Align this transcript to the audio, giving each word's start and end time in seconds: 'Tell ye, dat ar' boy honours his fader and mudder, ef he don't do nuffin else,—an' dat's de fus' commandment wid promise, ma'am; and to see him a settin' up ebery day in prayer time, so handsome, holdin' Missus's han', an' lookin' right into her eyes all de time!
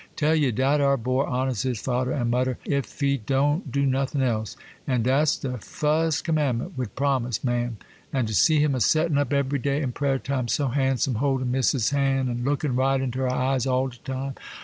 'Tell 0.15 0.33
ye, 0.33 0.49
dat 0.49 0.81
ar' 0.81 0.97
boy 0.97 1.25
honours 1.25 1.61
his 1.61 1.79
fader 1.79 2.11
and 2.11 2.31
mudder, 2.31 2.57
ef 2.67 2.99
he 3.01 3.17
don't 3.17 3.71
do 3.71 3.85
nuffin 3.85 4.23
else,—an' 4.23 5.03
dat's 5.03 5.37
de 5.37 5.59
fus' 5.59 6.23
commandment 6.23 6.75
wid 6.75 6.95
promise, 6.95 7.43
ma'am; 7.43 7.77
and 8.11 8.27
to 8.27 8.33
see 8.33 8.59
him 8.59 8.73
a 8.73 8.81
settin' 8.81 9.19
up 9.19 9.31
ebery 9.31 9.59
day 9.61 9.79
in 9.79 9.91
prayer 9.91 10.17
time, 10.17 10.47
so 10.47 10.69
handsome, 10.69 11.13
holdin' 11.21 11.51
Missus's 11.51 11.91
han', 11.91 12.29
an' 12.29 12.43
lookin' 12.43 12.75
right 12.75 12.99
into 12.99 13.19
her 13.19 13.31
eyes 13.31 13.67
all 13.67 13.89
de 13.89 13.97
time! 13.97 14.33